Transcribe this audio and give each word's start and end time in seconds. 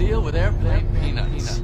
deal 0.00 0.22
with 0.22 0.34
airplane 0.34 0.88
peanuts. 0.98 1.60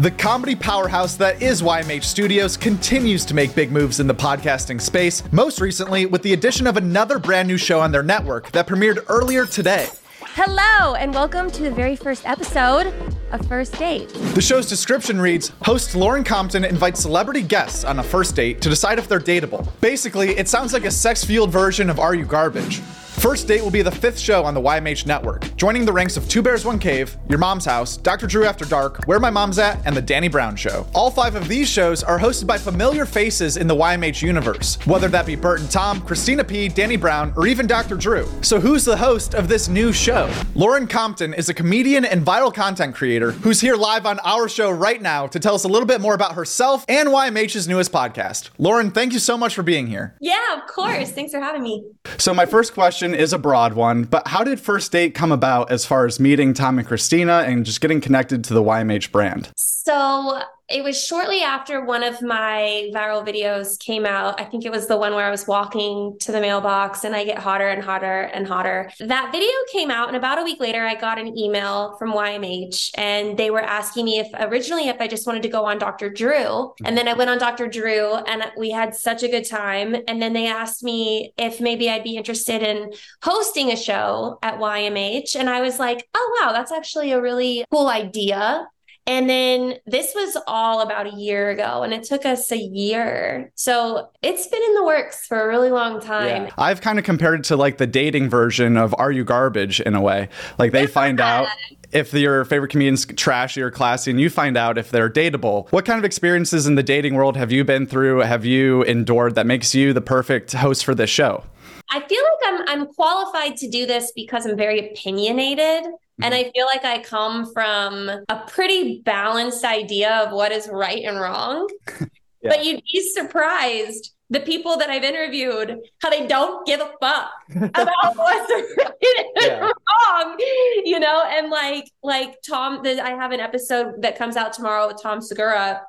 The 0.00 0.10
comedy 0.10 0.56
powerhouse 0.56 1.14
that 1.18 1.40
is 1.40 1.62
YMH 1.62 2.02
Studios 2.02 2.56
continues 2.56 3.24
to 3.26 3.34
make 3.34 3.54
big 3.54 3.70
moves 3.70 4.00
in 4.00 4.08
the 4.08 4.14
podcasting 4.16 4.80
space, 4.80 5.22
most 5.30 5.60
recently 5.60 6.06
with 6.06 6.22
the 6.22 6.32
addition 6.32 6.66
of 6.66 6.76
another 6.76 7.20
brand 7.20 7.46
new 7.46 7.56
show 7.56 7.78
on 7.78 7.92
their 7.92 8.02
network 8.02 8.50
that 8.50 8.66
premiered 8.66 9.04
earlier 9.08 9.46
today. 9.46 9.86
Hello, 10.34 10.96
and 10.96 11.14
welcome 11.14 11.52
to 11.52 11.62
the 11.62 11.70
very 11.70 11.94
first 11.94 12.26
episode 12.26 12.92
of 13.30 13.46
First 13.46 13.78
Date. 13.78 14.08
The 14.34 14.42
show's 14.42 14.68
description 14.68 15.20
reads 15.20 15.52
Host 15.62 15.94
Lauren 15.94 16.24
Compton 16.24 16.64
invites 16.64 17.00
celebrity 17.00 17.42
guests 17.42 17.84
on 17.84 18.00
a 18.00 18.02
first 18.02 18.34
date 18.34 18.60
to 18.62 18.68
decide 18.68 18.98
if 18.98 19.06
they're 19.06 19.20
dateable. 19.20 19.68
Basically, 19.80 20.30
it 20.30 20.48
sounds 20.48 20.72
like 20.72 20.84
a 20.84 20.90
sex 20.90 21.22
fueled 21.22 21.52
version 21.52 21.90
of 21.90 22.00
Are 22.00 22.16
You 22.16 22.24
Garbage? 22.24 22.82
First 23.16 23.48
Date 23.48 23.62
will 23.64 23.70
be 23.72 23.82
the 23.82 23.90
fifth 23.90 24.18
show 24.18 24.44
on 24.44 24.54
the 24.54 24.60
YMH 24.60 25.04
network, 25.04 25.56
joining 25.56 25.84
the 25.84 25.92
ranks 25.92 26.16
of 26.16 26.28
Two 26.28 26.40
Bears 26.40 26.64
One 26.64 26.78
Cave, 26.78 27.16
Your 27.28 27.38
Mom's 27.38 27.64
House, 27.64 27.96
Dr. 27.96 28.28
Drew 28.28 28.44
After 28.44 28.64
Dark, 28.64 29.02
Where 29.06 29.18
My 29.18 29.28
Mom's 29.30 29.58
At, 29.58 29.84
and 29.84 29.96
The 29.96 30.02
Danny 30.02 30.28
Brown 30.28 30.54
Show. 30.54 30.86
All 30.94 31.10
five 31.10 31.34
of 31.34 31.48
these 31.48 31.68
shows 31.68 32.04
are 32.04 32.18
hosted 32.18 32.46
by 32.46 32.58
familiar 32.58 33.04
faces 33.04 33.56
in 33.56 33.66
the 33.66 33.74
YMH 33.74 34.22
universe, 34.22 34.78
whether 34.86 35.08
that 35.08 35.26
be 35.26 35.34
Bert 35.34 35.58
and 35.60 35.68
Tom, 35.68 36.00
Christina 36.00 36.44
P., 36.44 36.68
Danny 36.68 36.96
Brown, 36.96 37.32
or 37.36 37.48
even 37.48 37.66
Dr. 37.66 37.96
Drew. 37.96 38.28
So 38.40 38.60
who's 38.60 38.84
the 38.84 38.96
host 38.96 39.34
of 39.34 39.48
this 39.48 39.68
new 39.68 39.92
show? 39.92 40.32
Lauren 40.54 40.86
Compton 40.86 41.34
is 41.34 41.48
a 41.48 41.54
comedian 41.54 42.04
and 42.04 42.24
viral 42.24 42.54
content 42.54 42.94
creator 42.94 43.32
who's 43.32 43.60
here 43.60 43.74
live 43.74 44.06
on 44.06 44.20
our 44.20 44.48
show 44.48 44.70
right 44.70 45.02
now 45.02 45.26
to 45.26 45.40
tell 45.40 45.56
us 45.56 45.64
a 45.64 45.68
little 45.68 45.86
bit 45.86 46.00
more 46.00 46.14
about 46.14 46.34
herself 46.34 46.84
and 46.88 47.08
YMH's 47.08 47.66
newest 47.66 47.90
podcast. 47.90 48.50
Lauren, 48.58 48.92
thank 48.92 49.12
you 49.12 49.18
so 49.18 49.36
much 49.36 49.56
for 49.56 49.64
being 49.64 49.88
here. 49.88 50.14
Yeah, 50.20 50.36
of 50.56 50.68
course. 50.68 51.10
Thanks 51.10 51.32
for 51.32 51.40
having 51.40 51.62
me. 51.62 51.84
So 52.18 52.32
my 52.32 52.46
first 52.46 52.74
question 52.74 53.07
is 53.14 53.32
a 53.32 53.38
broad 53.38 53.74
one, 53.74 54.04
but 54.04 54.28
how 54.28 54.44
did 54.44 54.60
First 54.60 54.92
Date 54.92 55.14
come 55.14 55.32
about 55.32 55.70
as 55.70 55.84
far 55.84 56.06
as 56.06 56.18
meeting 56.18 56.54
Tom 56.54 56.78
and 56.78 56.86
Christina 56.86 57.44
and 57.46 57.64
just 57.64 57.80
getting 57.80 58.00
connected 58.00 58.44
to 58.44 58.54
the 58.54 58.62
YMH 58.62 59.10
brand? 59.12 59.50
So 59.56 60.42
it 60.68 60.84
was 60.84 61.02
shortly 61.02 61.42
after 61.42 61.84
one 61.84 62.02
of 62.02 62.20
my 62.20 62.90
viral 62.94 63.26
videos 63.26 63.78
came 63.78 64.04
out. 64.04 64.38
I 64.40 64.44
think 64.44 64.66
it 64.66 64.70
was 64.70 64.86
the 64.86 64.96
one 64.96 65.14
where 65.14 65.24
I 65.24 65.30
was 65.30 65.46
walking 65.46 66.16
to 66.20 66.32
the 66.32 66.40
mailbox 66.40 67.04
and 67.04 67.16
I 67.16 67.24
get 67.24 67.38
hotter 67.38 67.68
and 67.68 67.82
hotter 67.82 68.22
and 68.34 68.46
hotter. 68.46 68.90
That 69.00 69.32
video 69.32 69.50
came 69.72 69.90
out, 69.90 70.08
and 70.08 70.16
about 70.16 70.38
a 70.38 70.44
week 70.44 70.60
later, 70.60 70.84
I 70.84 70.94
got 70.94 71.18
an 71.18 71.36
email 71.38 71.96
from 71.98 72.12
YMH 72.12 72.90
and 72.96 73.38
they 73.38 73.50
were 73.50 73.62
asking 73.62 74.04
me 74.04 74.18
if 74.18 74.28
originally 74.38 74.88
if 74.88 75.00
I 75.00 75.08
just 75.08 75.26
wanted 75.26 75.42
to 75.42 75.48
go 75.48 75.64
on 75.64 75.78
Dr. 75.78 76.10
Drew. 76.10 76.74
And 76.84 76.96
then 76.96 77.08
I 77.08 77.14
went 77.14 77.30
on 77.30 77.38
Dr. 77.38 77.66
Drew 77.66 78.14
and 78.14 78.44
we 78.56 78.70
had 78.70 78.94
such 78.94 79.22
a 79.22 79.28
good 79.28 79.48
time. 79.48 79.96
And 80.06 80.20
then 80.20 80.32
they 80.32 80.46
asked 80.46 80.82
me 80.82 81.32
if 81.38 81.60
maybe 81.60 81.88
I'd 81.88 82.04
be 82.04 82.16
interested 82.16 82.62
in 82.62 82.92
hosting 83.22 83.72
a 83.72 83.76
show 83.76 84.38
at 84.42 84.58
YMH. 84.58 85.36
And 85.36 85.48
I 85.48 85.60
was 85.60 85.78
like, 85.78 86.08
oh, 86.14 86.38
wow, 86.40 86.52
that's 86.52 86.72
actually 86.72 87.12
a 87.12 87.20
really 87.20 87.64
cool 87.70 87.88
idea. 87.88 88.66
And 89.08 89.28
then 89.28 89.76
this 89.86 90.12
was 90.14 90.36
all 90.46 90.82
about 90.82 91.06
a 91.06 91.16
year 91.16 91.48
ago, 91.48 91.82
and 91.82 91.94
it 91.94 92.02
took 92.04 92.26
us 92.26 92.52
a 92.52 92.58
year. 92.58 93.50
So 93.54 94.10
it's 94.22 94.46
been 94.46 94.62
in 94.62 94.74
the 94.74 94.84
works 94.84 95.26
for 95.26 95.40
a 95.40 95.48
really 95.48 95.70
long 95.70 95.98
time. 95.98 96.44
Yeah. 96.44 96.50
I've 96.58 96.82
kind 96.82 96.98
of 96.98 97.06
compared 97.06 97.40
it 97.40 97.44
to 97.44 97.56
like 97.56 97.78
the 97.78 97.86
dating 97.86 98.28
version 98.28 98.76
of 98.76 98.94
Are 98.98 99.10
You 99.10 99.24
Garbage 99.24 99.80
in 99.80 99.94
a 99.94 100.00
way. 100.02 100.28
Like 100.58 100.72
they 100.72 100.86
find 100.86 101.20
out 101.20 101.48
if 101.90 102.12
your 102.12 102.44
favorite 102.44 102.68
comedian's 102.68 103.06
trashy 103.06 103.62
or 103.62 103.70
classy 103.70 104.10
and 104.10 104.20
you 104.20 104.28
find 104.28 104.58
out 104.58 104.76
if 104.76 104.90
they're 104.90 105.08
dateable. 105.08 105.72
What 105.72 105.86
kind 105.86 105.98
of 105.98 106.04
experiences 106.04 106.66
in 106.66 106.74
the 106.74 106.82
dating 106.82 107.14
world 107.14 107.34
have 107.38 107.50
you 107.50 107.64
been 107.64 107.86
through, 107.86 108.18
have 108.18 108.44
you 108.44 108.82
endured 108.82 109.36
that 109.36 109.46
makes 109.46 109.74
you 109.74 109.94
the 109.94 110.02
perfect 110.02 110.52
host 110.52 110.84
for 110.84 110.94
this 110.94 111.08
show? 111.08 111.44
I 111.90 112.00
feel 112.00 112.22
like 112.22 112.52
I'm 112.52 112.68
I'm 112.68 112.86
qualified 112.92 113.56
to 113.56 113.70
do 113.70 113.86
this 113.86 114.12
because 114.14 114.44
I'm 114.44 114.58
very 114.58 114.90
opinionated. 114.90 115.84
And 116.20 116.34
I 116.34 116.50
feel 116.54 116.66
like 116.66 116.84
I 116.84 117.02
come 117.02 117.52
from 117.52 118.08
a 118.08 118.44
pretty 118.48 119.02
balanced 119.04 119.64
idea 119.64 120.24
of 120.24 120.32
what 120.32 120.52
is 120.52 120.68
right 120.68 121.04
and 121.04 121.20
wrong. 121.20 121.68
yeah. 122.00 122.06
But 122.42 122.64
you'd 122.64 122.82
be 122.92 123.00
surprised 123.10 124.14
the 124.30 124.40
people 124.40 124.76
that 124.76 124.90
I've 124.90 125.04
interviewed, 125.04 125.78
how 126.02 126.10
they 126.10 126.26
don't 126.26 126.66
give 126.66 126.80
a 126.80 126.92
fuck 127.00 127.30
about 127.54 127.96
what's 128.16 128.52
right 128.76 129.26
and 129.42 129.60
wrong, 129.62 130.36
you 130.84 131.00
know, 131.00 131.22
and 131.26 131.50
like 131.50 131.90
like 132.02 132.36
Tom, 132.46 132.82
I 132.84 133.10
have 133.10 133.32
an 133.32 133.40
episode 133.40 134.02
that 134.02 134.18
comes 134.18 134.36
out 134.36 134.52
tomorrow 134.52 134.86
with 134.86 135.00
Tom 135.02 135.20
Segura, 135.20 135.82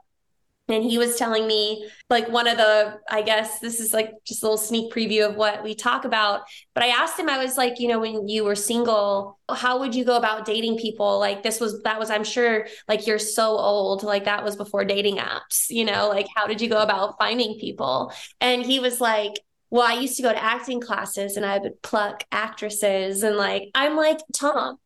and 0.69 0.83
he 0.83 0.97
was 0.97 1.15
telling 1.15 1.47
me 1.47 1.87
like 2.09 2.29
one 2.29 2.47
of 2.47 2.57
the 2.57 2.99
i 3.09 3.21
guess 3.21 3.59
this 3.59 3.79
is 3.79 3.93
like 3.93 4.11
just 4.25 4.43
a 4.43 4.45
little 4.45 4.57
sneak 4.57 4.93
preview 4.93 5.27
of 5.27 5.35
what 5.35 5.63
we 5.63 5.73
talk 5.73 6.05
about 6.05 6.41
but 6.73 6.83
i 6.83 6.87
asked 6.87 7.19
him 7.19 7.29
i 7.29 7.43
was 7.43 7.57
like 7.57 7.79
you 7.79 7.87
know 7.87 7.99
when 7.99 8.27
you 8.27 8.43
were 8.43 8.55
single 8.55 9.39
how 9.55 9.79
would 9.79 9.95
you 9.95 10.05
go 10.05 10.15
about 10.15 10.45
dating 10.45 10.77
people? 10.77 11.19
Like 11.19 11.43
this 11.43 11.59
was 11.59 11.81
that 11.83 11.99
was 11.99 12.09
i'm 12.09 12.23
sure 12.23 12.67
like 12.87 13.07
you're 13.07 13.19
so 13.19 13.57
old 13.57 14.03
like 14.03 14.25
that 14.25 14.43
was 14.43 14.55
before 14.55 14.85
dating 14.85 15.17
apps 15.17 15.69
you 15.69 15.85
know 15.85 16.09
like 16.09 16.27
how 16.35 16.47
did 16.47 16.61
you 16.61 16.69
go 16.69 16.81
about 16.81 17.17
finding 17.17 17.59
people? 17.59 18.13
And 18.41 18.65
he 18.65 18.79
was 18.79 19.01
like 19.01 19.33
well 19.69 19.87
i 19.87 19.93
used 19.93 20.17
to 20.17 20.23
go 20.23 20.31
to 20.31 20.43
acting 20.43 20.81
classes 20.81 21.37
and 21.37 21.45
i 21.45 21.57
would 21.57 21.81
pluck 21.81 22.23
actresses 22.31 23.23
and 23.23 23.35
like 23.35 23.69
i'm 23.75 23.95
like 23.95 24.19
tom 24.33 24.77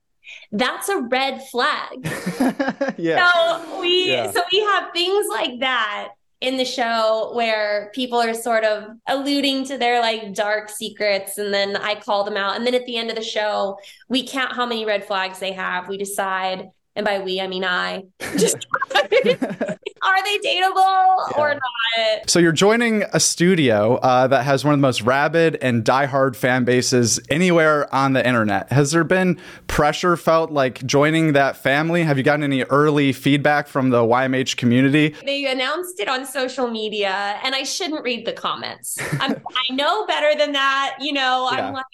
that's 0.52 0.90
a 0.90 1.02
red 1.02 1.42
flag. 1.48 2.00
yeah. 2.98 3.30
So 3.32 3.82
we 3.82 4.12
yeah. 4.12 4.32
so 4.32 4.42
we 4.52 4.60
have 4.60 4.92
things 4.94 5.26
like 5.32 5.60
that 5.60 6.10
in 6.42 6.58
the 6.58 6.66
show 6.66 7.32
where 7.34 7.90
people 7.96 8.20
are 8.20 8.34
sort 8.34 8.66
of 8.66 8.90
alluding 9.08 9.66
to 9.66 9.78
their 9.78 10.02
like 10.02 10.34
dark 10.34 10.70
secrets 10.70 11.38
and 11.38 11.54
then 11.54 11.78
I 11.78 11.96
call 11.96 12.26
them 12.26 12.36
out 12.36 12.58
and 12.58 12.68
then 12.68 12.76
at 12.76 12.86
the 12.86 12.98
end 12.98 13.10
of 13.10 13.16
the 13.16 13.24
show 13.24 13.78
we 14.10 14.28
count 14.28 14.54
how 14.54 14.66
many 14.66 14.86
red 14.86 15.06
flags 15.06 15.40
they 15.40 15.54
have. 15.54 15.88
We 15.88 15.98
decide 15.98 16.70
and 16.96 17.06
by 17.06 17.20
we 17.20 17.40
I 17.40 17.48
mean 17.48 17.64
I 17.64 18.04
just 18.38 18.68
are 20.06 20.24
they 20.24 20.38
dateable 20.40 21.32
yeah. 21.32 21.38
or 21.38 21.54
not? 21.54 22.30
So 22.30 22.40
you're 22.40 22.52
joining 22.52 23.04
a 23.14 23.20
studio 23.20 23.96
uh, 23.96 24.28
that 24.28 24.44
has 24.44 24.64
one 24.64 24.74
of 24.74 24.80
the 24.80 24.82
most 24.82 25.02
rabid 25.02 25.58
and 25.62 25.84
diehard 25.84 26.36
fan 26.36 26.64
bases 26.64 27.20
anywhere 27.30 27.94
on 27.94 28.14
the 28.14 28.26
internet. 28.26 28.72
Has 28.72 28.92
there 28.92 29.04
been 29.04 29.40
pressure 29.68 30.18
felt 30.18 30.52
like 30.52 30.86
joining 30.86 31.34
that 31.34 31.58
family? 31.58 32.04
Have 32.04 32.18
you 32.18 32.24
gotten 32.24 32.44
any 32.44 32.64
early 32.64 33.14
feedback 33.14 33.68
from 33.68 33.90
the 33.90 34.02
YMH 34.02 34.58
community? 34.58 35.16
They 35.26 35.46
announced 35.46 36.00
it 36.00 36.08
on 36.08 36.26
social 36.26 36.70
media, 36.70 37.40
and 37.44 37.56
I 37.56 37.64
shouldn't 37.64 38.04
read 38.04 38.26
the 38.26 38.34
comments. 38.34 38.98
i 39.20 39.36
know 39.72 40.06
better 40.06 40.38
than 40.38 40.54
that. 40.54 40.98
You 41.00 41.14
know, 41.14 41.50
yeah. 41.52 41.68
I'm 41.68 41.74
like 41.74 41.86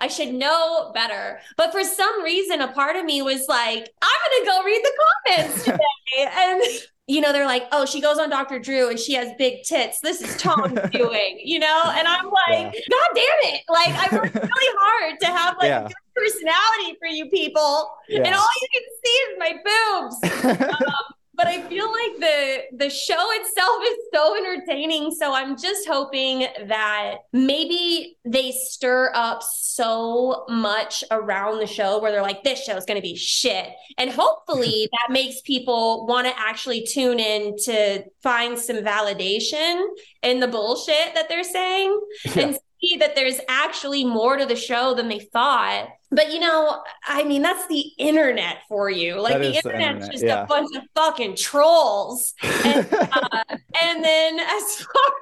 I 0.00 0.08
should 0.08 0.32
know 0.32 0.92
better. 0.94 1.40
But 1.56 1.72
for 1.72 1.82
some 1.82 2.22
reason, 2.22 2.60
a 2.60 2.68
part 2.68 2.96
of 2.96 3.04
me 3.04 3.20
was 3.22 3.46
like, 3.48 3.88
I'm 4.02 4.20
going 4.30 4.44
to 4.44 4.46
go 4.46 4.64
read 4.64 4.82
the 4.84 4.92
comments 5.04 5.64
today. 5.64 5.78
and, 6.36 6.62
you 7.08 7.22
know, 7.22 7.32
they're 7.32 7.46
like, 7.46 7.66
oh, 7.72 7.86
she 7.86 8.02
goes 8.02 8.18
on 8.18 8.28
Dr. 8.28 8.58
Drew 8.58 8.90
and 8.90 8.98
she 8.98 9.14
has 9.14 9.32
big 9.38 9.62
tits. 9.62 9.98
This 10.00 10.20
is 10.20 10.36
Tom 10.36 10.78
doing, 10.92 11.40
you 11.42 11.58
know? 11.58 11.82
And 11.86 12.06
I'm 12.06 12.26
like, 12.26 12.74
yeah. 12.74 12.80
God 12.90 13.08
damn 13.14 13.54
it. 13.54 13.62
Like, 13.66 13.88
I 13.88 14.08
worked 14.14 14.34
really 14.34 14.76
hard 14.78 15.18
to 15.20 15.26
have 15.26 15.56
like 15.56 15.68
yeah. 15.68 15.86
a 15.86 15.88
good 15.88 15.94
personality 16.14 16.98
for 17.00 17.08
you 17.08 17.30
people. 17.30 17.90
Yeah. 18.08 18.24
And 18.24 18.34
all 18.34 18.46
you 18.60 18.68
can 18.74 18.82
see 19.04 19.10
is 19.10 19.38
my 19.38 19.52
boobs. 19.64 20.66
um, 20.70 20.92
but 21.38 21.46
I 21.46 21.62
feel 21.68 21.86
like 21.86 22.18
the 22.18 22.62
the 22.72 22.90
show 22.90 23.24
itself 23.30 23.78
is 23.86 23.96
so 24.12 24.36
entertaining. 24.36 25.12
So 25.12 25.32
I'm 25.32 25.56
just 25.56 25.86
hoping 25.86 26.40
that 26.66 27.18
maybe 27.32 28.18
they 28.24 28.50
stir 28.50 29.12
up 29.14 29.44
so 29.44 30.44
much 30.48 31.04
around 31.12 31.60
the 31.60 31.66
show 31.68 32.00
where 32.00 32.10
they're 32.10 32.22
like, 32.22 32.42
this 32.42 32.64
show 32.64 32.76
is 32.76 32.84
going 32.84 32.98
to 32.98 33.02
be 33.02 33.14
shit, 33.14 33.68
and 33.96 34.10
hopefully 34.10 34.88
that 34.92 35.12
makes 35.12 35.40
people 35.42 36.06
want 36.06 36.26
to 36.26 36.34
actually 36.36 36.84
tune 36.84 37.20
in 37.20 37.56
to 37.64 38.02
find 38.20 38.58
some 38.58 38.78
validation 38.78 39.86
in 40.24 40.40
the 40.40 40.48
bullshit 40.48 41.14
that 41.14 41.28
they're 41.28 41.44
saying 41.44 42.00
yeah. 42.24 42.48
and 42.48 42.58
see 42.80 42.96
that 42.96 43.14
there's 43.14 43.40
actually 43.48 44.04
more 44.04 44.36
to 44.36 44.44
the 44.46 44.56
show 44.56 44.94
than 44.94 45.08
they 45.08 45.20
thought. 45.20 45.88
But 46.10 46.32
you 46.32 46.40
know, 46.40 46.82
I 47.06 47.24
mean, 47.24 47.42
that's 47.42 47.66
the 47.68 47.80
internet 47.98 48.58
for 48.68 48.88
you. 48.88 49.20
Like 49.20 49.38
the 49.38 49.56
internet's 49.56 49.64
the 49.64 49.82
internet. 49.82 50.12
just 50.12 50.24
yeah. 50.24 50.44
a 50.44 50.46
bunch 50.46 50.74
of 50.74 50.82
fucking 50.94 51.36
trolls. 51.36 52.34
And, 52.42 52.88
uh, 52.92 53.44
and 53.82 54.04
then 54.04 54.40
as 54.40 54.76
far 54.76 55.12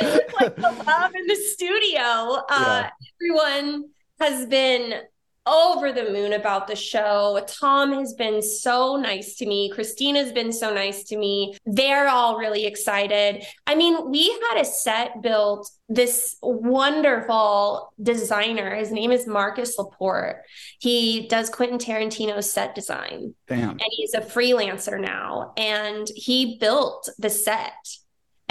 as 0.00 0.20
like 0.40 0.56
the 0.56 0.84
love 0.86 1.12
in 1.14 1.26
the 1.26 1.34
studio, 1.34 2.00
uh, 2.00 2.42
yeah. 2.50 2.90
everyone 3.20 3.90
has 4.20 4.46
been 4.46 5.02
over 5.46 5.92
the 5.92 6.10
moon 6.10 6.32
about 6.32 6.68
the 6.68 6.76
show. 6.76 7.42
Tom 7.46 7.92
has 7.92 8.14
been 8.14 8.40
so 8.42 8.96
nice 8.96 9.36
to 9.36 9.46
me. 9.46 9.70
Christina's 9.70 10.32
been 10.32 10.52
so 10.52 10.72
nice 10.72 11.04
to 11.04 11.16
me. 11.16 11.56
They're 11.66 12.08
all 12.08 12.38
really 12.38 12.66
excited. 12.66 13.44
I 13.66 13.74
mean, 13.74 14.10
we 14.10 14.28
had 14.48 14.60
a 14.60 14.64
set 14.64 15.22
built. 15.22 15.70
This 15.88 16.36
wonderful 16.40 17.92
designer, 18.02 18.74
his 18.74 18.92
name 18.92 19.12
is 19.12 19.26
Marcus 19.26 19.76
Laporte. 19.76 20.36
He 20.78 21.28
does 21.28 21.50
Quentin 21.50 21.76
Tarantino's 21.76 22.50
set 22.50 22.74
design. 22.74 23.34
Damn. 23.46 23.70
And 23.70 23.88
he's 23.90 24.14
a 24.14 24.20
freelancer 24.20 24.98
now. 24.98 25.52
And 25.58 26.08
he 26.14 26.56
built 26.58 27.10
the 27.18 27.28
set 27.28 27.74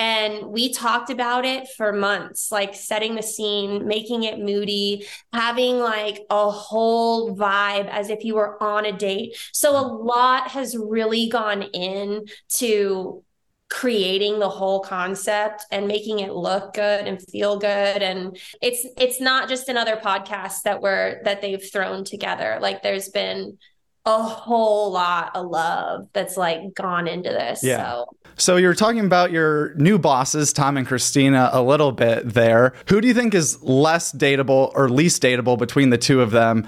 And 0.01 0.48
we 0.48 0.74
talked 0.74 1.12
about 1.12 1.45
it 1.45 1.68
for 1.77 1.94
months, 1.94 2.51
like 2.51 2.74
setting 2.74 3.13
the 3.13 3.21
scene, 3.21 3.88
making 3.88 4.24
it 4.24 4.39
moody, 4.39 5.06
having 5.31 5.77
like 5.77 6.25
a 6.31 6.50
whole 6.50 7.38
vibe 7.38 7.88
as 7.88 8.09
if 8.09 8.24
you 8.24 8.33
were 8.33 8.62
on 8.63 8.86
a 8.86 8.92
date. 8.92 9.38
So 9.53 9.77
a 9.77 9.86
lot 9.86 10.48
has 10.48 10.75
really 10.75 11.30
gone 11.30 11.62
in 11.62 12.25
to 12.56 13.24
creating 13.69 14.39
the 14.39 14.50
whole 14.50 14.80
concept 14.80 15.65
and 15.69 15.88
making 15.88 16.18
it 16.18 16.33
look 16.33 16.74
good 16.74 17.07
and 17.07 17.21
feel 17.30 17.57
good 17.57 18.01
and 18.01 18.38
it's 18.62 18.86
it's 18.98 19.21
not 19.21 19.48
just 19.48 19.69
another 19.69 19.95
podcast 19.95 20.63
that 20.63 20.81
we're 20.81 21.21
that 21.24 21.42
they've 21.42 21.71
thrown 21.71 22.03
together 22.03 22.57
like 22.59 22.83
there's 22.83 23.07
been 23.07 23.57
a 24.06 24.24
whole 24.24 24.92
lot 24.92 25.31
of 25.36 25.48
love 25.48 26.07
that's 26.13 26.36
like 26.36 26.59
gone 26.74 27.07
into 27.07 27.30
this 27.30 27.63
yeah. 27.63 27.92
so. 27.92 28.06
So 28.38 28.57
you're 28.57 28.74
talking 28.74 29.06
about 29.06 29.31
your 29.31 29.75
new 29.75 30.00
bosses 30.00 30.51
tom 30.53 30.77
and 30.77 30.88
christina 30.88 31.50
a 31.53 31.62
little 31.62 31.92
bit 31.92 32.33
there. 32.33 32.74
Who 32.88 33.01
do 33.01 33.07
you 33.07 33.13
think 33.13 33.36
is 33.36 33.62
less 33.62 34.12
dateable 34.12 34.71
or 34.74 34.89
least 34.89 35.21
dateable 35.21 35.57
between 35.57 35.92
the 35.92 35.98
two 35.98 36.21
of 36.21 36.31
them? 36.31 36.68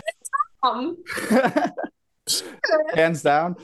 Tom. 0.63 0.97
Hands 2.95 3.21
down. 3.21 3.55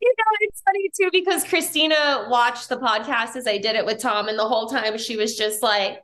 You 0.00 0.14
know, 0.18 0.24
it's 0.40 0.62
funny 0.62 0.90
too 1.00 1.10
because 1.12 1.44
Christina 1.44 2.26
watched 2.28 2.68
the 2.68 2.76
podcast 2.76 3.36
as 3.36 3.46
I 3.46 3.58
did 3.58 3.76
it 3.76 3.86
with 3.86 4.00
Tom, 4.00 4.28
and 4.28 4.38
the 4.38 4.48
whole 4.48 4.68
time 4.68 4.98
she 4.98 5.16
was 5.16 5.36
just 5.36 5.62
like, 5.62 6.02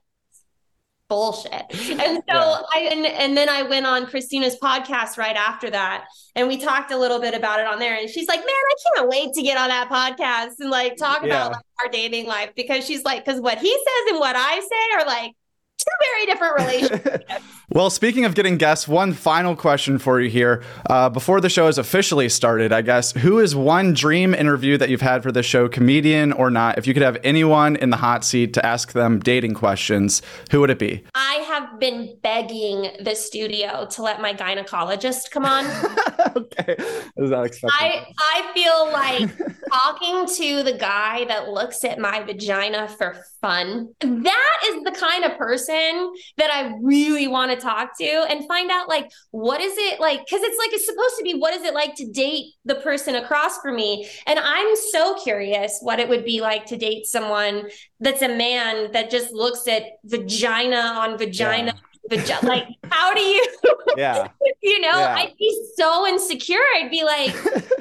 bullshit. 1.09 1.53
And 1.99 2.23
so 2.29 2.35
yeah. 2.35 2.61
I 2.75 2.89
and, 2.93 3.07
and 3.07 3.37
then 3.37 3.49
I 3.49 3.63
went 3.63 3.87
on 3.87 4.07
Christina's 4.07 4.57
podcast 4.57 5.19
right 5.19 5.37
after 5.37 5.71
that 5.71 6.07
and 6.35 6.47
we 6.47 6.59
talked 6.59 6.93
a 6.93 6.97
little 6.97 7.19
bit 7.19 7.35
about 7.35 7.61
it 7.61 7.67
on 7.67 7.79
there 7.79 7.97
and 7.99 8.09
she's 8.09 8.29
like, 8.29 8.41
"Man, 8.41 8.49
I 8.49 8.75
can't 8.97 9.09
wait 9.09 9.33
to 9.35 9.43
get 9.43 9.59
on 9.59 9.69
that 9.69 9.89
podcast 9.89 10.61
and 10.61 10.71
like 10.71 10.97
talk 10.97 11.23
yeah. 11.23 11.27
about 11.27 11.53
like, 11.53 11.65
our 11.85 11.91
dating 11.91 12.27
life 12.27 12.51
because 12.55 12.87
she's 12.87 13.05
like 13.05 13.25
cuz 13.25 13.41
what 13.41 13.59
he 13.59 13.71
says 13.73 14.11
and 14.11 14.21
what 14.21 14.37
I 14.37 14.61
say 14.61 15.01
are 15.01 15.07
like 15.07 15.33
two 15.79 15.87
very 16.13 16.27
different 16.27 16.57
relationships. 16.59 17.45
Well, 17.71 17.91
speaking 17.91 18.25
of 18.25 18.35
getting 18.35 18.57
guests, 18.57 18.89
one 18.89 19.13
final 19.13 19.55
question 19.55 19.99
for 19.99 20.21
you 20.21 20.31
here. 20.31 20.63
Uh, 20.89 21.09
before 21.09 21.41
the 21.41 21.49
show 21.49 21.67
has 21.67 21.79
officially 21.79 22.29
started, 22.29 22.73
I 22.73 22.83
guess, 22.83 23.13
who 23.13 23.39
is 23.39 23.55
one 23.55 23.93
dream 23.93 24.35
interview 24.35 24.79
that 24.79 24.89
you've 24.89 25.03
had 25.03 25.23
for 25.23 25.33
the 25.33 25.43
show, 25.43 25.69
comedian 25.69 26.33
or 26.33 26.51
not? 26.51 26.79
If 26.79 26.87
you 26.87 26.95
could 26.95 27.03
have 27.03 27.19
anyone 27.23 27.77
in 27.77 27.91
the 27.91 27.97
hot 27.97 28.25
seat 28.25 28.55
to 28.55 28.65
ask 28.65 28.93
them 28.93 29.19
dating 29.19 29.55
questions, 29.55 30.23
who 30.51 30.61
would 30.61 30.71
it 30.71 30.79
be? 30.79 31.05
I 31.15 31.35
have 31.49 31.79
been 31.79 32.17
begging 32.23 32.91
the 33.03 33.15
studio 33.15 33.87
to 33.91 34.03
let 34.03 34.21
my 34.21 34.33
gynecologist 34.33 35.31
come 35.31 35.45
on. 35.45 35.67
okay. 36.37 36.77
Is 37.17 37.31
that 37.31 37.43
expected? 37.45 37.71
I, 37.79 38.07
I 38.19 38.51
feel 38.55 38.93
like 38.93 39.59
talking 39.71 40.27
to 40.37 40.63
the 40.63 40.77
guy 40.79 41.25
that 41.27 41.49
looks 41.49 41.85
at 41.85 41.99
my 41.99 42.23
vagina 42.23 42.89
for 42.89 43.17
fun, 43.41 43.95
that 44.01 44.57
is 44.67 44.83
the 44.85 44.93
kind 44.93 45.25
of 45.25 45.37
person 45.37 45.69
person 45.69 46.13
that 46.37 46.51
I 46.51 46.75
really 46.83 47.29
want 47.29 47.51
to 47.51 47.58
talk 47.59 47.97
to 47.99 48.05
and 48.05 48.47
find 48.47 48.71
out 48.71 48.89
like 48.89 49.11
what 49.31 49.61
is 49.61 49.75
it 49.77 50.01
like 50.01 50.21
cuz 50.29 50.41
it's 50.43 50.59
like 50.59 50.73
it's 50.73 50.87
supposed 50.87 51.17
to 51.17 51.23
be 51.23 51.35
what 51.35 51.55
is 51.55 51.63
it 51.63 51.75
like 51.75 51.95
to 51.95 52.07
date 52.07 52.55
the 52.65 52.77
person 52.77 53.15
across 53.15 53.61
from 53.61 53.77
me 53.77 54.09
and 54.27 54.39
I'm 54.39 54.77
so 54.91 55.15
curious 55.23 55.79
what 55.81 56.01
it 56.01 56.09
would 56.09 56.25
be 56.25 56.41
like 56.41 56.67
to 56.67 56.77
date 56.77 57.07
someone 57.07 57.69
that's 58.01 58.23
a 58.23 58.29
man 58.29 58.93
that 58.93 59.11
just 59.11 59.33
looks 59.33 59.67
at 59.69 59.85
vagina 60.05 60.77
on 60.77 61.19
vagina 61.19 61.75
yeah. 62.11 62.39
like 62.43 62.67
how 62.91 63.13
do 63.15 63.21
you 63.21 63.47
yeah 63.97 64.29
you 64.63 64.81
know 64.81 64.99
yeah. 64.99 65.15
i'd 65.17 65.37
be 65.39 65.51
so 65.77 66.07
insecure 66.07 66.63
i'd 66.77 66.91
be 66.91 67.05
like 67.05 67.35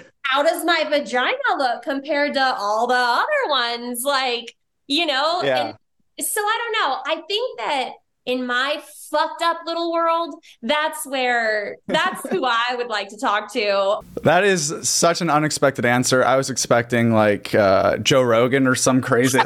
how 0.24 0.44
does 0.44 0.66
my 0.66 0.84
vagina 0.90 1.38
look 1.58 1.82
compared 1.84 2.34
to 2.34 2.56
all 2.58 2.88
the 2.88 2.94
other 2.94 3.50
ones 3.50 4.04
like 4.04 4.56
you 4.88 5.06
know 5.06 5.42
yeah. 5.44 5.68
and 5.68 5.78
so 6.20 6.42
I 6.42 6.58
don't 6.58 6.90
know. 6.90 7.02
I 7.06 7.22
think 7.28 7.60
that 7.60 7.90
in 8.28 8.46
my 8.46 8.84
fucked 9.10 9.42
up 9.42 9.62
little 9.66 9.92
world, 9.92 10.36
that's 10.62 11.08
where 11.08 11.78
that's 11.88 12.30
who 12.30 12.46
I 12.46 12.76
would 12.76 12.88
like 12.88 13.08
to 13.10 13.18
talk 13.18 13.52
to. 13.54 14.02
That 14.24 14.44
is 14.44 14.74
such 14.88 15.22
an 15.22 15.30
unexpected 15.30 15.86
answer. 15.86 16.24
I 16.24 16.36
was 16.36 16.50
expecting 16.50 17.14
like 17.14 17.56
uh, 17.56 17.98
Joe 17.98 18.22
Rogan 18.22 18.68
or 18.68 18.76
some 18.76 19.02
crazy. 19.02 19.40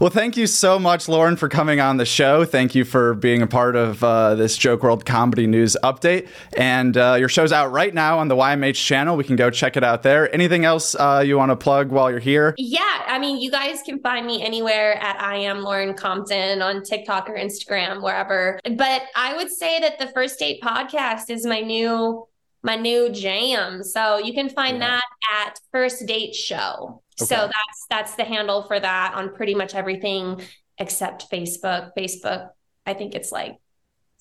well, 0.00 0.10
thank 0.10 0.36
you 0.36 0.46
so 0.46 0.78
much, 0.78 1.08
Lauren, 1.08 1.36
for 1.36 1.48
coming 1.48 1.80
on 1.80 1.96
the 1.96 2.04
show. 2.04 2.44
Thank 2.44 2.74
you 2.74 2.84
for 2.84 3.14
being 3.14 3.42
a 3.42 3.46
part 3.46 3.76
of 3.76 4.02
uh, 4.02 4.34
this 4.34 4.56
Joke 4.56 4.82
World 4.82 5.04
Comedy 5.04 5.46
News 5.46 5.76
update. 5.82 6.28
And 6.56 6.96
uh, 6.96 7.16
your 7.18 7.28
show's 7.28 7.52
out 7.52 7.72
right 7.72 7.92
now 7.92 8.18
on 8.18 8.28
the 8.28 8.36
YMH 8.36 8.74
channel. 8.74 9.16
We 9.16 9.24
can 9.24 9.36
go 9.36 9.50
check 9.50 9.76
it 9.76 9.84
out 9.84 10.02
there. 10.02 10.32
Anything 10.34 10.64
else 10.64 10.94
uh, 10.94 11.22
you 11.24 11.36
want 11.36 11.50
to 11.50 11.56
plug 11.56 11.90
while 11.90 12.10
you're 12.10 12.20
here? 12.20 12.54
Yeah, 12.58 13.02
I 13.06 13.18
mean, 13.18 13.40
you 13.40 13.50
guys 13.50 13.82
can 13.84 14.00
find 14.00 14.26
me 14.26 14.42
anywhere 14.42 14.94
at 15.02 15.20
I 15.20 15.36
am 15.36 15.60
Lauren 15.60 15.94
Compton 15.94 16.62
on 16.62 16.82
TikTok 16.82 17.28
or 17.28 17.34
Instagram, 17.34 18.02
wherever. 18.02 18.58
But 18.76 19.02
I 19.14 19.36
would 19.36 19.50
say 19.50 19.80
that 19.80 19.98
the 19.98 20.08
First 20.08 20.38
Date 20.38 20.62
podcast 20.62 21.30
is 21.30 21.46
my 21.46 21.60
new 21.60 22.26
my 22.64 22.76
new 22.76 23.10
jam. 23.10 23.82
So 23.82 24.18
you 24.18 24.32
can 24.32 24.48
find 24.48 24.78
yeah. 24.78 24.98
that 24.98 25.04
at 25.46 25.60
First 25.70 26.06
Date 26.06 26.34
Show. 26.34 27.03
Okay. 27.20 27.26
So 27.26 27.36
that's 27.36 27.86
that's 27.90 28.14
the 28.16 28.24
handle 28.24 28.62
for 28.64 28.78
that 28.78 29.14
on 29.14 29.34
pretty 29.34 29.54
much 29.54 29.74
everything 29.74 30.40
except 30.78 31.30
Facebook. 31.30 31.90
Facebook, 31.96 32.50
I 32.86 32.94
think 32.94 33.14
it's 33.14 33.30
like 33.30 33.58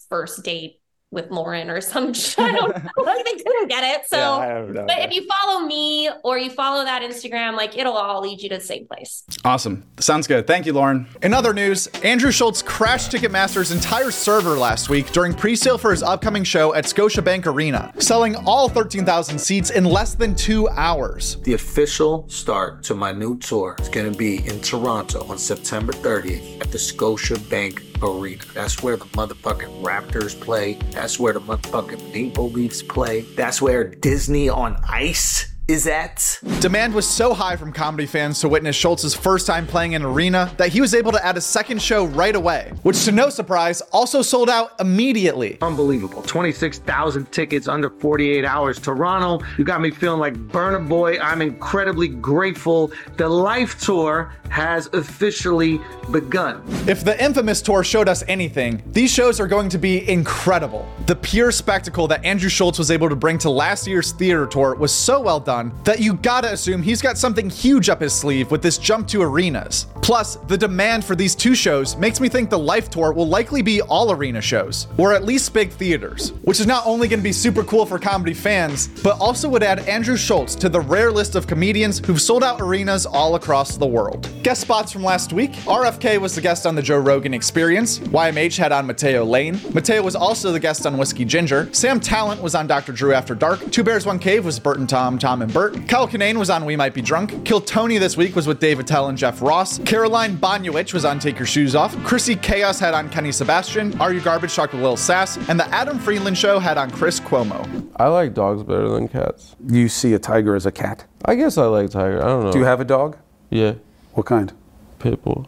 first 0.09 0.43
date 0.43 0.79
with 1.13 1.29
Lauren 1.29 1.69
or 1.69 1.79
some 1.79 2.07
I 2.37 2.51
don't 2.51 2.83
know. 2.83 3.23
they 3.23 3.43
couldn't 3.43 3.67
get 3.67 3.83
it. 3.83 4.07
So 4.07 4.17
yeah, 4.41 4.83
but 4.85 4.99
if 4.99 5.13
you 5.13 5.25
follow 5.27 5.65
me 5.65 6.09
or 6.23 6.37
you 6.37 6.49
follow 6.49 6.83
that 6.83 7.01
Instagram, 7.01 7.55
like 7.55 7.77
it'll 7.77 7.93
all 7.93 8.21
lead 8.21 8.41
you 8.41 8.49
to 8.49 8.55
the 8.55 8.61
same 8.61 8.87
place. 8.87 9.23
Awesome. 9.45 9.83
Sounds 9.99 10.27
good. 10.27 10.47
Thank 10.47 10.65
you, 10.65 10.73
Lauren. 10.73 11.07
In 11.21 11.33
other 11.33 11.53
news, 11.53 11.87
Andrew 12.03 12.31
Schulz 12.31 12.61
crashed 12.61 13.11
Ticketmaster's 13.11 13.71
entire 13.71 14.11
server 14.11 14.57
last 14.57 14.89
week 14.89 15.11
during 15.11 15.33
pre-sale 15.33 15.77
for 15.77 15.91
his 15.91 16.03
upcoming 16.03 16.43
show 16.43 16.73
at 16.73 16.85
Scotiabank 16.85 17.45
Arena, 17.45 17.93
selling 17.99 18.35
all 18.35 18.67
13,000 18.67 19.37
seats 19.37 19.69
in 19.69 19.85
less 19.85 20.15
than 20.15 20.35
two 20.35 20.67
hours. 20.69 21.37
The 21.43 21.53
official 21.53 22.27
start 22.27 22.83
to 22.83 22.95
my 22.95 23.11
new 23.11 23.37
tour 23.37 23.75
is 23.79 23.89
going 23.89 24.11
to 24.11 24.17
be 24.17 24.45
in 24.47 24.59
Toronto 24.61 25.25
on 25.27 25.37
September 25.37 25.93
30th 25.93 26.61
at 26.61 26.71
the 26.71 26.77
Scotiabank 26.77 27.92
Arena. 28.03 28.43
That's 28.53 28.83
where 28.83 28.97
the 28.97 29.05
motherfucking 29.05 29.83
Raptors 29.83 30.39
play. 30.39 30.77
That's 30.91 31.19
where 31.19 31.33
the 31.33 31.41
motherfucking 31.41 32.13
Maple 32.13 32.49
Leafs 32.51 32.83
play. 32.83 33.21
That's 33.21 33.61
where 33.61 33.83
Disney 33.83 34.49
on 34.49 34.77
Ice 34.87 35.52
is 35.67 35.87
at. 35.87 36.39
Demand 36.59 36.93
was 36.93 37.07
so 37.07 37.33
high 37.33 37.55
from 37.55 37.71
comedy 37.71 38.05
fans 38.05 38.39
to 38.41 38.49
witness 38.49 38.75
Schulz's 38.75 39.15
first 39.15 39.47
time 39.47 39.65
playing 39.65 39.95
an 39.95 40.03
arena 40.03 40.51
that 40.57 40.69
he 40.69 40.81
was 40.81 40.93
able 40.93 41.11
to 41.13 41.25
add 41.25 41.37
a 41.37 41.41
second 41.41 41.81
show 41.81 42.05
right 42.05 42.35
away, 42.35 42.73
which 42.83 43.05
to 43.05 43.13
no 43.13 43.29
surprise 43.29 43.79
also 43.91 44.21
sold 44.21 44.49
out 44.49 44.73
immediately. 44.81 45.57
Unbelievable. 45.61 46.21
26,000 46.23 47.31
tickets 47.31 47.67
under 47.69 47.89
48 47.89 48.43
hours. 48.43 48.77
Toronto, 48.79 49.45
you 49.57 49.63
got 49.63 49.79
me 49.79 49.89
feeling 49.89 50.19
like 50.19 50.33
Burna 50.33 50.85
Boy. 50.85 51.17
I'm 51.19 51.41
incredibly 51.41 52.09
grateful. 52.09 52.91
The 53.15 53.29
Life 53.29 53.79
Tour 53.79 54.33
has 54.49 54.87
officially 54.93 55.79
begun. 56.11 56.61
If 56.87 57.05
the 57.05 57.21
infamous 57.23 57.61
tour 57.61 57.83
showed 57.83 58.09
us 58.09 58.23
anything, 58.27 58.83
these 58.87 59.11
shows 59.11 59.39
are 59.39 59.47
going 59.47 59.69
to 59.69 59.77
be 59.77 60.07
incredible. 60.09 60.87
The 61.07 61.15
pure 61.15 61.51
spectacle 61.51 62.07
that 62.09 62.23
Andrew 62.25 62.49
Schultz 62.49 62.77
was 62.77 62.91
able 62.91 63.09
to 63.09 63.15
bring 63.15 63.37
to 63.39 63.49
last 63.49 63.87
year's 63.87 64.11
theater 64.11 64.45
tour 64.45 64.75
was 64.75 64.91
so 64.91 65.21
well 65.21 65.39
done 65.39 65.52
that 65.83 65.99
you 65.99 66.15
gotta 66.15 66.51
assume 66.51 66.81
he's 66.81 67.01
got 67.01 67.17
something 67.17 67.49
huge 67.49 67.89
up 67.89 68.01
his 68.01 68.13
sleeve 68.13 68.49
with 68.51 68.61
this 68.61 68.77
jump 68.77 69.07
to 69.09 69.21
arenas. 69.21 69.87
Plus, 70.01 70.35
the 70.47 70.57
demand 70.57 71.05
for 71.05 71.15
these 71.15 71.35
two 71.35 71.55
shows 71.55 71.95
makes 71.95 72.19
me 72.19 72.27
think 72.27 72.49
the 72.49 72.59
Life 72.59 72.89
Tour 72.89 73.13
will 73.13 73.27
likely 73.27 73.61
be 73.61 73.81
all 73.81 74.11
arena 74.11 74.41
shows, 74.41 74.87
or 74.97 75.13
at 75.13 75.23
least 75.23 75.53
big 75.53 75.71
theaters, 75.71 76.33
which 76.43 76.59
is 76.59 76.67
not 76.67 76.85
only 76.85 77.07
gonna 77.07 77.21
be 77.21 77.31
super 77.31 77.63
cool 77.63 77.85
for 77.85 77.99
comedy 77.99 78.33
fans, 78.33 78.87
but 79.01 79.19
also 79.19 79.47
would 79.47 79.63
add 79.63 79.79
Andrew 79.87 80.17
Schulz 80.17 80.55
to 80.55 80.67
the 80.69 80.81
rare 80.81 81.11
list 81.11 81.35
of 81.35 81.47
comedians 81.47 82.05
who've 82.05 82.21
sold 82.21 82.43
out 82.43 82.59
arenas 82.59 83.05
all 83.05 83.35
across 83.35 83.77
the 83.77 83.85
world. 83.85 84.27
Guest 84.43 84.61
spots 84.61 84.91
from 84.91 85.03
last 85.03 85.31
week 85.31 85.51
RFK 85.65 86.19
was 86.19 86.35
the 86.35 86.41
guest 86.41 86.65
on 86.65 86.75
the 86.75 86.81
Joe 86.81 86.97
Rogan 86.97 87.33
Experience, 87.33 87.99
YMH 87.99 88.57
had 88.57 88.71
on 88.71 88.87
Matteo 88.87 89.23
Lane, 89.23 89.59
Matteo 89.73 90.01
was 90.01 90.15
also 90.15 90.51
the 90.51 90.59
guest 90.59 90.85
on 90.85 90.97
Whiskey 90.97 91.25
Ginger, 91.25 91.69
Sam 91.71 91.99
Tallent 91.99 92.41
was 92.41 92.55
on 92.55 92.67
Dr. 92.67 92.91
Drew 92.91 93.13
After 93.13 93.35
Dark, 93.35 93.59
Two 93.71 93.83
Bears 93.83 94.05
One 94.05 94.19
Cave 94.19 94.43
was 94.43 94.59
Bert 94.59 94.79
and 94.79 94.89
Tom, 94.89 95.17
Tom 95.17 95.41
and 95.43 95.53
Bert. 95.53 95.87
Kyle 95.87 96.07
Kinane 96.07 96.37
was 96.37 96.49
on 96.49 96.65
We 96.65 96.75
Might 96.75 96.93
Be 96.93 97.01
Drunk. 97.01 97.45
Kill 97.45 97.61
Tony 97.61 97.97
this 97.97 98.17
week 98.17 98.35
was 98.35 98.47
with 98.47 98.59
Dave 98.59 98.79
Attell 98.79 99.09
and 99.09 99.17
Jeff 99.17 99.41
Ross. 99.41 99.77
Caroline 99.79 100.37
Bonyewicz 100.37 100.93
was 100.93 101.05
on 101.05 101.19
Take 101.19 101.37
Your 101.37 101.45
Shoes 101.45 101.75
Off. 101.75 101.95
Chrissy 102.03 102.35
Chaos 102.35 102.79
had 102.79 102.93
on 102.93 103.09
Kenny 103.09 103.31
Sebastian. 103.31 103.99
Are 104.01 104.11
You 104.11 104.21
Garbage 104.21 104.55
talked 104.55 104.73
with 104.73 104.81
Lil 104.81 104.97
Sass. 104.97 105.37
And 105.49 105.59
the 105.59 105.67
Adam 105.67 105.99
Friedland 105.99 106.37
Show 106.37 106.57
had 106.59 106.77
on 106.77 106.89
Chris 106.89 107.19
Cuomo. 107.19 107.87
I 107.97 108.07
like 108.07 108.33
dogs 108.33 108.63
better 108.63 108.89
than 108.89 109.07
cats. 109.07 109.55
You 109.67 109.87
see 109.89 110.13
a 110.13 110.19
tiger 110.19 110.55
as 110.55 110.65
a 110.65 110.71
cat? 110.71 111.05
I 111.25 111.35
guess 111.35 111.57
I 111.57 111.65
like 111.65 111.91
tiger. 111.91 112.23
I 112.23 112.27
don't 112.27 112.45
know. 112.45 112.51
Do 112.51 112.59
you 112.59 112.65
have 112.65 112.79
a 112.79 112.85
dog? 112.85 113.17
Yeah. 113.49 113.75
What 114.13 114.25
kind? 114.25 114.51
Pitbull. 114.99 115.45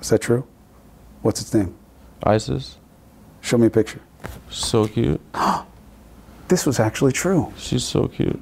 Is 0.00 0.10
that 0.10 0.20
true? 0.20 0.46
What's 1.22 1.40
its 1.40 1.54
name? 1.54 1.74
Isis. 2.22 2.78
Show 3.40 3.58
me 3.58 3.66
a 3.66 3.70
picture. 3.70 4.00
So 4.50 4.86
cute. 4.86 5.20
this 6.48 6.66
was 6.66 6.78
actually 6.78 7.12
true. 7.12 7.52
She's 7.56 7.84
so 7.84 8.08
cute. 8.08 8.40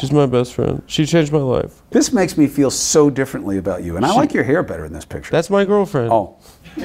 She's 0.00 0.12
my 0.12 0.26
best 0.26 0.54
friend. 0.54 0.82
She 0.86 1.06
changed 1.06 1.32
my 1.32 1.38
life. 1.38 1.82
This 1.90 2.12
makes 2.12 2.36
me 2.36 2.46
feel 2.46 2.70
so 2.70 3.08
differently 3.10 3.56
about 3.58 3.82
you, 3.84 3.96
and 3.96 4.04
I 4.04 4.12
like 4.12 4.34
your 4.34 4.44
hair 4.44 4.62
better 4.62 4.84
in 4.84 4.92
this 4.92 5.04
picture. 5.04 5.30
That's 5.30 5.48
my 5.50 5.64
girlfriend. 5.64 6.10
oh, 6.12 6.36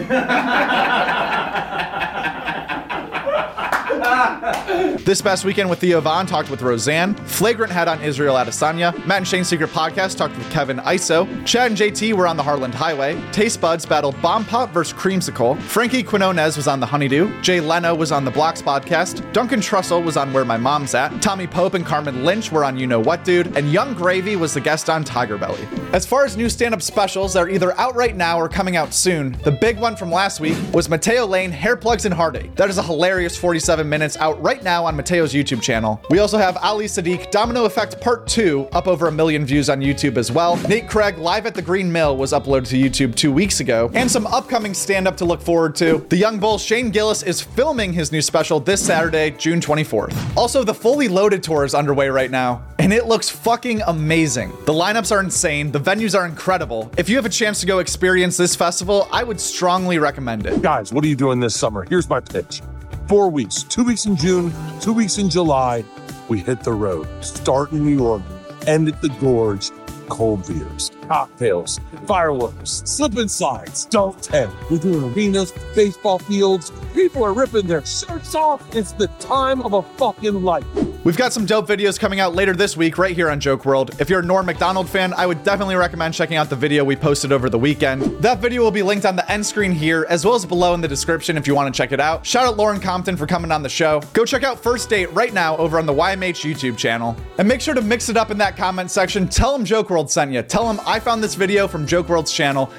This 4.44 5.22
past 5.22 5.46
weekend 5.46 5.70
with 5.70 5.80
Theo 5.80 6.02
Von 6.02 6.26
talked 6.26 6.50
with 6.50 6.62
Roseanne. 6.62 7.16
Flagrant 7.16 7.72
had 7.72 7.88
on 7.88 8.02
Israel 8.02 8.36
Adesanya. 8.36 8.94
Matt 9.06 9.20
and 9.20 9.28
Shane's 9.28 9.48
Secret 9.48 9.70
Podcast 9.70 10.18
talked 10.18 10.38
with 10.38 10.52
Kevin 10.52 10.80
Iso. 10.80 11.26
Chad 11.46 11.72
and 11.72 11.78
JT 11.80 12.14
were 12.14 12.28
on 12.28 12.36
the 12.36 12.44
Harland 12.44 12.74
Highway. 12.76 13.22
Taste 13.32 13.62
Buds 13.62 13.86
battled 13.86 14.22
Bomb 14.22 14.44
Pop 14.44 14.72
versus 14.72 14.94
Creamsicle. 15.00 15.58
Frankie 15.62 16.04
Quinones 16.04 16.58
was 16.58 16.68
on 16.68 16.82
the 16.82 16.86
Honeydew. 16.86 17.42
Jay 17.42 17.62
Leno 17.62 17.96
was 17.96 18.12
on 18.12 18.26
the 18.26 18.32
Blocks 18.32 18.62
Podcast. 18.62 19.32
Duncan 19.32 19.62
Trussell 19.62 20.04
was 20.04 20.18
on 20.18 20.34
Where 20.34 20.44
My 20.44 20.58
Mom's 20.58 20.94
At. 20.94 21.22
Tommy 21.22 21.48
Pope 21.48 21.76
and 21.76 21.86
Carmen 21.86 22.26
Lynch 22.26 22.52
were 22.52 22.66
on 22.66 22.78
You 22.78 22.86
Know 22.86 23.00
What 23.00 23.24
Dude. 23.24 23.56
And 23.56 23.72
Yung 23.72 23.94
Gravy 23.94 24.36
was 24.36 24.54
the 24.54 24.62
guest 24.62 24.90
on 24.90 25.06
Tiger 25.06 25.38
Belly. 25.38 25.66
As 25.94 26.06
far 26.06 26.26
as 26.26 26.36
new 26.36 26.50
stand-up 26.50 26.82
specials 26.82 27.34
that 27.34 27.44
are 27.44 27.50
either 27.50 27.80
out 27.80 27.96
right 27.96 28.16
now 28.18 28.38
or 28.40 28.50
coming 28.50 28.76
out 28.76 28.94
soon, 28.94 29.38
the 29.44 29.52
big 29.52 29.80
one 29.80 29.96
from 29.96 30.12
last 30.12 30.42
week 30.42 30.58
was 30.74 30.90
Matteo 30.90 31.26
Lane, 31.26 31.52
Hair 31.52 31.78
Plugs 31.78 32.04
and 32.04 32.14
Heartache. 32.14 32.54
That 32.56 32.70
is 32.70 32.78
a 32.78 32.84
hilarious 32.84 33.38
47 33.38 33.88
minutes 33.88 34.18
out 34.18 34.33
right 34.40 34.64
now 34.64 34.86
on 34.86 34.96
Matteo's 34.96 35.34
YouTube 35.34 35.62
channel. 35.62 36.02
We 36.10 36.20
also 36.20 36.38
have 36.38 36.58
Ali 36.58 36.86
Siddiq 36.86 37.32
Domino 37.32 37.66
Effect 37.66 38.00
Part 38.02 38.28
2 38.28 38.70
up 38.72 38.88
over 38.88 39.08
a 39.08 39.12
million 39.12 39.46
views 39.46 39.70
on 39.70 39.80
YouTube 39.82 40.18
as 40.18 40.32
well. 40.32 40.58
Nate 40.68 40.88
Craig 40.88 41.18
live 41.18 41.46
at 41.46 41.56
the 41.56 41.62
Green 41.62 41.92
Mill 41.92 42.18
was 42.18 42.34
uploaded 42.34 42.68
to 42.70 42.78
YouTube 42.78 43.16
two 43.16 43.32
weeks 43.32 43.60
ago, 43.60 43.92
and 43.94 44.10
some 44.10 44.28
upcoming 44.28 44.74
stand 44.74 45.08
up 45.08 45.18
to 45.18 45.26
look 45.26 45.42
forward 45.42 45.76
to. 45.76 46.06
The 46.10 46.18
young 46.18 46.40
bull 46.40 46.58
Shane 46.58 46.92
Gillis 46.92 47.24
is 47.24 47.42
filming 47.42 47.94
his 47.94 48.12
new 48.12 48.22
special 48.22 48.60
this 48.60 48.86
Saturday, 48.86 49.32
June 49.32 49.60
24th. 49.60 50.38
Also, 50.38 50.64
the 50.64 50.74
Fully 50.74 51.08
Loaded 51.08 51.44
tour 51.44 51.66
is 51.66 51.74
underway 51.74 52.10
right 52.10 52.32
now, 52.32 52.64
and 52.80 52.94
it 52.94 53.06
looks 53.06 53.30
fucking 53.30 53.82
amazing. 53.88 54.50
The 54.66 54.74
lineups 54.74 55.12
are 55.12 55.20
insane, 55.20 55.72
the 55.72 55.80
venues 55.80 56.18
are 56.18 56.26
incredible. 56.26 56.92
If 56.98 57.10
you 57.10 57.16
have 57.16 57.26
a 57.26 57.30
chance 57.30 57.60
to 57.62 57.66
go 57.66 57.80
experience 57.80 58.38
this 58.38 58.56
festival, 58.56 59.08
I 59.12 59.24
would 59.24 59.40
strongly 59.40 60.00
recommend 60.00 60.46
it. 60.46 60.62
Guys, 60.62 60.92
what 60.92 61.04
are 61.04 61.08
you 61.08 61.16
doing 61.16 61.40
this 61.40 61.56
summer? 61.56 61.86
Here's 61.90 62.10
my 62.10 62.20
pitch. 62.20 62.62
Four 63.08 63.30
weeks, 63.30 63.64
two 63.64 63.84
weeks 63.84 64.06
in 64.06 64.16
June, 64.16 64.54
two 64.80 64.94
weeks 64.94 65.18
in 65.18 65.30
July, 65.30 65.84
we 66.30 66.40
hit 66.40 66.62
the 66.62 66.72
road. 66.72 67.08
Start 67.24 67.72
in 67.72 67.86
New 67.86 67.96
York, 67.96 68.22
end 68.66 68.88
at 68.88 69.02
the 69.02 69.10
Gorge, 69.20 69.72
cold 70.08 70.48
beers, 70.48 70.90
cocktails, 71.08 71.80
fireworks, 72.08 72.82
slip 72.86 73.18
and 73.18 73.30
slides, 73.30 73.86
don't 73.86 74.22
tent. 74.24 74.54
We're 74.72 74.78
doing 74.78 75.14
arenas, 75.14 75.52
baseball 75.76 76.20
fields. 76.20 76.72
People 76.94 77.24
are 77.26 77.34
ripping 77.34 77.68
their 77.68 77.86
shirts 77.86 78.36
off. 78.36 78.74
It's 78.74 78.94
the 78.94 79.08
time 79.20 79.62
of 79.64 79.74
a 79.74 79.82
fucking 79.82 80.42
life. 80.42 80.66
We've 81.04 81.18
got 81.18 81.34
some 81.34 81.46
dope 81.46 81.68
videos 81.68 82.00
coming 82.00 82.22
out 82.22 82.34
later 82.34 82.54
this 82.54 82.78
week 82.78 82.98
right 82.98 83.14
here 83.14 83.30
on 83.30 83.42
Joke 83.42 83.66
World. 83.66 83.92
If 84.00 84.10
you're 84.10 84.22
a 84.22 84.26
Norm 84.26 84.46
MacDonald 84.46 84.90
fan, 84.90 85.14
I 85.14 85.26
would 85.26 85.44
definitely 85.44 85.76
recommend 85.76 86.14
checking 86.14 86.38
out 86.38 86.50
the 86.50 86.56
video 86.56 86.86
we 86.86 86.96
posted 86.96 87.34
over 87.34 87.50
the 87.50 87.60
weekend. 87.60 88.04
That 88.22 88.40
video 88.40 88.62
will 88.62 88.72
be 88.72 88.84
linked 88.84 89.06
on 89.06 89.18
the 89.18 89.30
end 89.30 89.46
screen 89.46 89.74
here, 89.74 90.06
as 90.08 90.24
well 90.24 90.36
as 90.36 90.46
below 90.46 90.74
in 90.74 90.80
the 90.80 90.88
description 90.88 91.36
if 91.36 91.46
you 91.46 91.56
want 91.56 91.74
to 91.74 91.78
check 91.78 91.92
it 91.92 92.00
out. 92.00 92.26
Shout 92.26 92.48
out 92.48 92.56
Lauren 92.56 92.80
Compton 92.80 93.18
for 93.18 93.28
coming 93.28 93.52
on 93.52 93.62
the 93.62 93.68
show. 93.68 94.02
Go 94.14 94.24
check 94.24 94.44
out 94.44 94.64
First 94.64 94.90
Date 94.90 95.12
right 95.12 95.34
now 95.34 95.58
over 95.58 95.78
on 95.78 95.86
the 95.86 95.94
YMH 95.94 96.50
YouTube 96.50 96.78
channel. 96.78 97.18
And 97.38 97.50
make 97.50 97.60
sure 97.60 97.74
to 97.74 97.82
mix 97.82 98.08
it 98.08 98.16
up 98.16 98.32
in 98.32 98.38
that 98.38 98.56
comment 98.56 98.90
section. 98.90 99.28
Tell 99.28 99.52
them 99.52 99.66
Joke 99.66 99.90
World 99.90 100.10
sent 100.10 100.32
you. 100.32 100.42
Tell 100.42 100.66
them 100.66 100.80
I 100.86 101.02
found 101.02 101.22
this 101.22 101.36
video 101.36 101.68
from 101.68 101.86
Joke 101.86 102.08
World's 102.08 102.32
channel. 102.32 102.72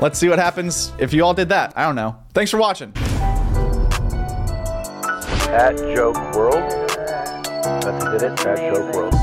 Let's 0.00 0.18
see 0.18 0.28
what 0.28 0.40
happens 0.40 0.92
if 0.98 1.12
you 1.12 1.24
all 1.24 1.34
did 1.34 1.50
that. 1.50 1.72
I 1.76 1.84
don't 1.86 1.94
know. 1.94 2.16
Thanks 2.34 2.50
for 2.50 2.58
watching. 2.58 2.92
at 5.50 5.76
Joke 5.94 6.16
World. 6.34 6.89
Did 7.98 8.22
it 8.22 8.36
World. 8.94 9.14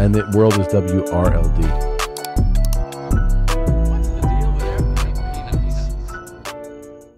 And 0.00 0.12
the 0.12 0.28
world 0.34 0.58
is 0.58 0.66
W 0.68 1.06
R 1.12 1.34
L 1.34 1.48
D. 1.50 1.85